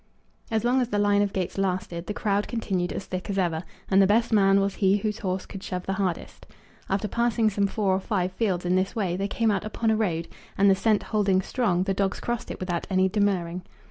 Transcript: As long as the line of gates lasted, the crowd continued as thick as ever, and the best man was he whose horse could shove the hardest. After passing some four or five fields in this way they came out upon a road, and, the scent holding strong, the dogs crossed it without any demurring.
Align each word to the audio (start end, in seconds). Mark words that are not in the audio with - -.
As 0.49 0.63
long 0.63 0.81
as 0.81 0.87
the 0.89 0.97
line 0.97 1.21
of 1.21 1.31
gates 1.31 1.59
lasted, 1.59 2.07
the 2.07 2.13
crowd 2.15 2.47
continued 2.47 2.91
as 2.91 3.05
thick 3.05 3.29
as 3.29 3.37
ever, 3.37 3.63
and 3.87 4.01
the 4.01 4.07
best 4.07 4.33
man 4.33 4.59
was 4.59 4.73
he 4.77 4.97
whose 4.97 5.19
horse 5.19 5.45
could 5.45 5.61
shove 5.61 5.85
the 5.85 5.93
hardest. 5.93 6.47
After 6.89 7.07
passing 7.07 7.51
some 7.51 7.67
four 7.67 7.93
or 7.93 7.99
five 7.99 8.31
fields 8.31 8.65
in 8.65 8.73
this 8.75 8.95
way 8.95 9.15
they 9.15 9.27
came 9.27 9.51
out 9.51 9.63
upon 9.63 9.91
a 9.91 9.95
road, 9.95 10.27
and, 10.57 10.71
the 10.71 10.75
scent 10.75 11.03
holding 11.03 11.39
strong, 11.39 11.83
the 11.83 11.93
dogs 11.93 12.19
crossed 12.19 12.49
it 12.49 12.59
without 12.59 12.87
any 12.89 13.09
demurring. 13.09 13.61